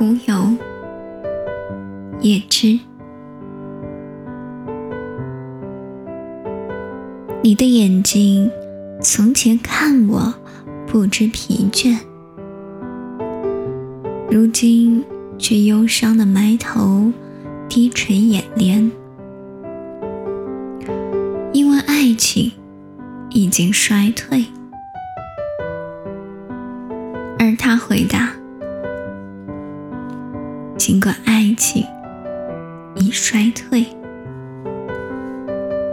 [0.00, 0.56] 浮游，
[2.22, 2.78] 叶知。
[7.42, 8.50] 你的眼睛
[9.02, 10.32] 从前看我
[10.86, 11.98] 不知疲倦，
[14.30, 15.04] 如今
[15.36, 17.12] 却忧伤的埋头，
[17.68, 18.90] 低垂眼帘，
[21.52, 22.50] 因为爱情
[23.28, 24.46] 已经衰退。
[27.38, 28.29] 而他回答
[30.80, 31.84] ：“尽管爱情
[32.96, 33.84] 已衰退，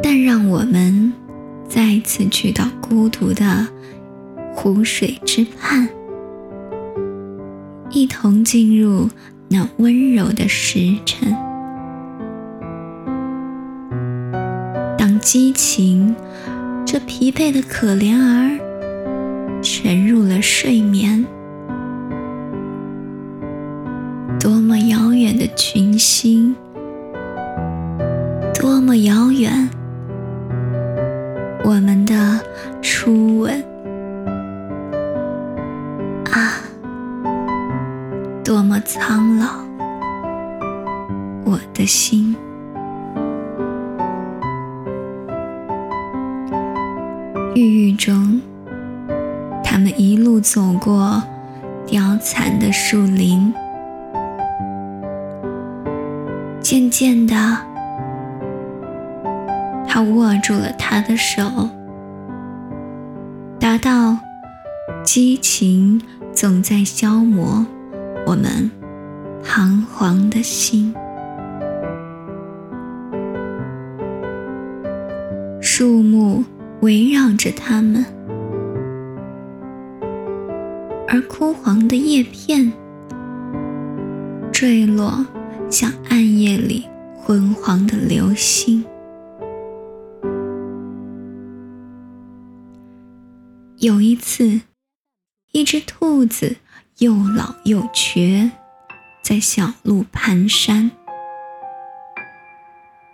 [0.02, 1.12] 但让我们。”
[1.68, 3.68] 再次去到孤独的
[4.55, 5.90] 湖水之畔，
[7.90, 9.09] 一同进入
[9.50, 11.36] 那温柔的时辰。
[14.98, 16.16] 当激情
[16.86, 21.26] 这疲惫的可怜儿沉入了睡眠，
[24.48, 26.56] 多么遥远的群星，
[28.58, 29.70] 多么遥远。
[31.66, 32.39] 我们的
[32.81, 33.62] 初吻
[36.31, 36.64] 啊，
[38.42, 39.48] 多么苍老！
[41.44, 42.34] 我的心，
[47.54, 48.39] 郁郁中，
[49.61, 51.22] 他们一路走过
[51.86, 53.54] 凋残的树林，
[56.70, 57.34] 渐渐的。
[59.88, 61.70] 他握住了她的手，
[63.58, 64.18] 达到
[65.02, 66.02] 激情
[66.34, 67.66] 总在消磨
[68.26, 68.70] 我们
[69.42, 70.94] 彷徨的心。
[75.61, 76.44] 树木
[76.82, 78.04] 围绕着他们，
[81.08, 82.73] 而枯黄的叶片
[84.52, 85.26] 坠落，
[85.70, 88.86] 像暗夜里昏黄的流星。
[93.80, 94.61] 有一次，
[95.52, 96.56] 一只兔子
[97.00, 98.50] 又老又瘸，
[99.22, 100.89] 在小路蹒跚。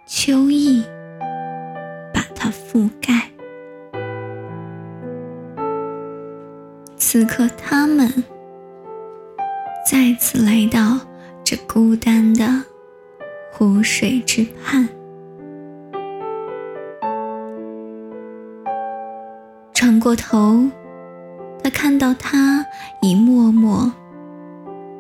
[0.06, 0.84] 秋意
[2.14, 3.32] 把它覆盖。
[6.96, 8.24] 此刻，他们
[9.90, 11.00] 再次来到
[11.54, 12.64] 这孤单的
[13.52, 14.90] 湖水之畔。
[19.72, 20.68] 转过头，
[21.64, 22.66] 他看到他
[23.04, 23.94] 已默默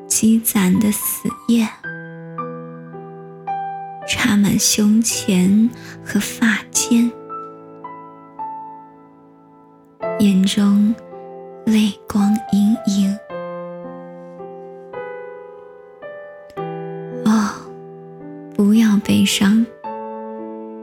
[0.06, 1.68] 积攒的死叶，
[4.08, 5.68] 插满胸前
[6.06, 7.12] 和发间，
[10.19, 10.94] 眼中
[11.66, 13.18] 泪光盈盈。
[18.98, 19.66] 悲伤，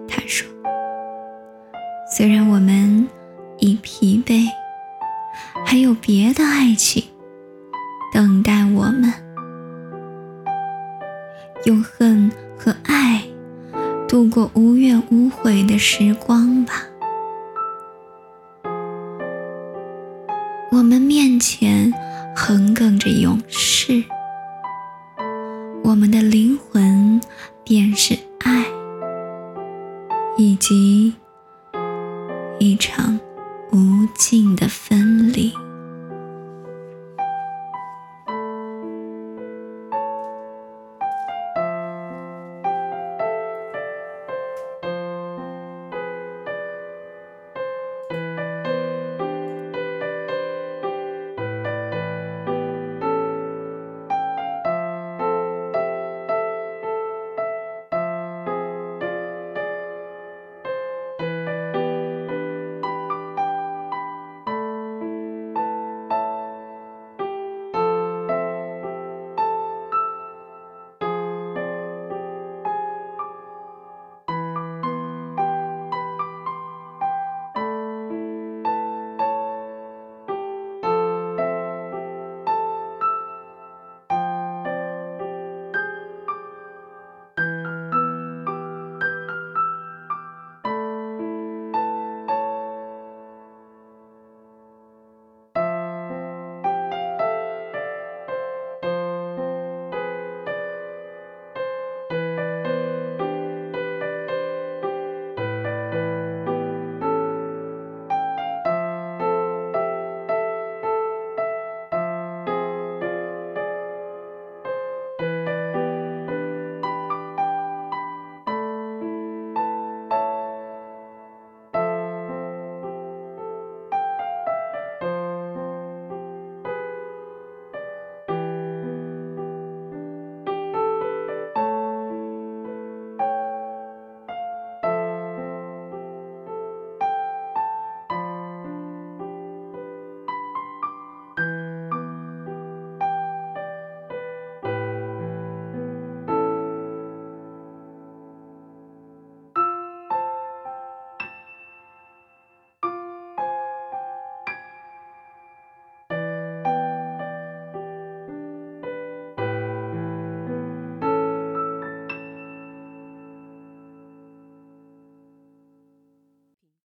[0.08, 0.48] 他说。
[2.16, 3.08] 虽然我们。
[3.62, 4.46] 已疲惫，
[5.66, 7.04] 还有别的爱情
[8.10, 9.12] 等待我们。
[11.66, 13.22] 用恨和爱
[14.08, 16.72] 度过无怨无悔的时光吧。
[20.72, 21.92] 我们面前
[22.34, 24.02] 横亘着勇士，
[25.90, 27.20] 我们的灵魂
[27.64, 28.64] 便是爱，
[30.38, 31.12] 以及
[32.60, 33.18] 一场。
[33.72, 35.52] 无尽的分离。